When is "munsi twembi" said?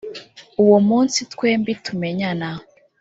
0.89-1.71